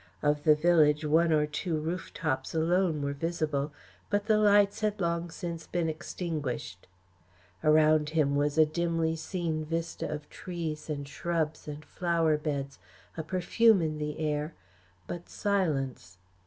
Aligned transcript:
Of 0.23 0.45
the 0.45 0.55
village 0.55 1.05
one 1.05 1.31
or 1.31 1.45
two 1.45 1.77
roof 1.79 2.11
tops 2.11 2.55
alone 2.55 3.03
were 3.03 3.13
visible, 3.13 3.71
but 4.09 4.25
the 4.25 4.39
lights 4.39 4.81
had 4.81 4.99
long 4.99 5.29
since 5.29 5.67
been 5.67 5.87
extinguished. 5.89 6.87
Around 7.63 8.09
him 8.09 8.35
was 8.35 8.57
a 8.57 8.65
dimly 8.65 9.15
seen 9.15 9.63
vista 9.63 10.09
of 10.09 10.27
trees 10.27 10.89
and 10.89 11.07
shrubs 11.07 11.67
and 11.67 11.85
flower 11.85 12.35
beds, 12.39 12.79
a 13.15 13.21
perfume 13.21 13.79
in 13.79 13.99
the 13.99 14.17
air 14.17 14.55
but 15.05 15.29
silence. 15.29 16.17